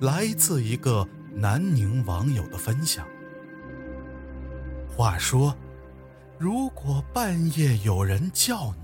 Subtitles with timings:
[0.00, 3.06] 来自一个南宁网友的分享。
[4.94, 5.56] 话说，
[6.38, 8.80] 如果半夜有人叫你，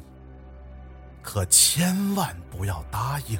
[1.20, 3.39] 可千万不要答应，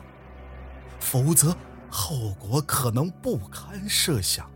[1.01, 1.57] 否则
[1.91, 4.51] 后果可能不堪设想。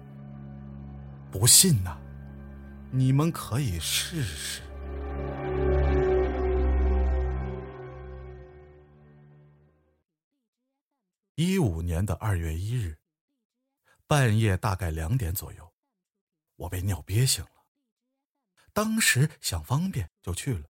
[1.31, 1.97] 不信呐，
[2.91, 4.63] 你们可以试试。
[11.35, 12.97] 一五年的二月一日，
[14.07, 15.73] 半夜大概两点左右，
[16.57, 17.51] 我被尿憋醒了。
[18.73, 20.65] 当时想方便就去了，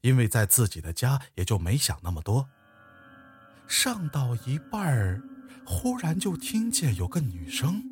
[0.00, 2.48] 因为在自己的家也就没想那么多。
[3.68, 5.22] 上到一半儿，
[5.64, 7.84] 忽然就听见有个女声。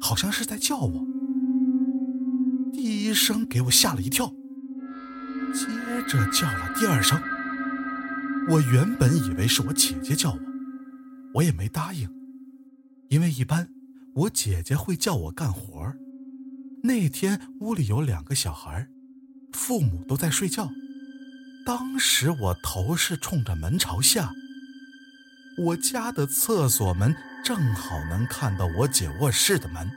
[0.00, 1.06] 好像是在叫我，
[2.72, 4.26] 第一声给我吓了一跳，
[5.54, 5.66] 接
[6.08, 7.20] 着叫了第二声。
[8.48, 10.40] 我原本以为是我姐姐叫我，
[11.34, 12.08] 我也没答应，
[13.12, 13.68] 因为一般
[14.14, 15.92] 我姐姐会叫我干活。
[16.82, 18.88] 那天屋里有两个小孩，
[19.52, 20.70] 父母都在睡觉，
[21.66, 24.32] 当时我头是冲着门朝下，
[25.58, 27.14] 我家的厕所门。
[27.44, 29.90] 正好能看到我姐卧室的门，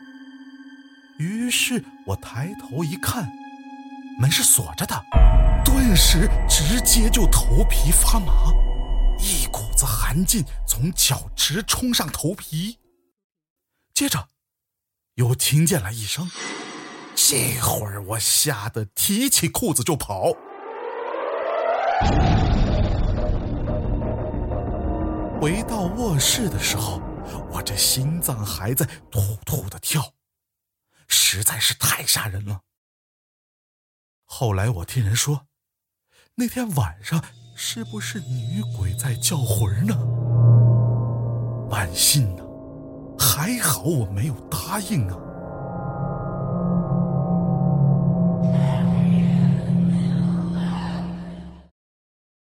[1.19, 3.31] 于是我抬头一看，
[4.19, 4.99] 门是锁着的，
[5.63, 8.52] 顿时直接就头皮发麻，
[9.19, 12.80] 一股子寒劲从脚直冲上头皮。
[13.95, 14.27] 接着，
[15.13, 16.30] 又听见了一声，
[17.15, 20.33] 这会儿我吓得提起裤子就跑。
[25.42, 27.02] 回到卧室的时候。
[27.49, 30.14] 我这心脏还在突突的跳，
[31.08, 32.61] 实在是太吓人了。
[34.25, 35.47] 后来我听人说，
[36.36, 37.23] 那天晚上
[37.55, 39.97] 是不是女鬼在叫魂呢？
[41.71, 42.45] 万幸呢，
[43.37, 45.17] 还好我没有答应啊。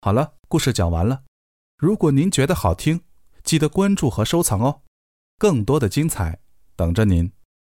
[0.00, 1.24] 好了，故事讲完了。
[1.76, 3.02] 如果您觉得好听，
[3.44, 4.80] 记得关注和收藏哦，
[5.36, 6.38] 更多的精彩
[6.74, 7.30] 等着您。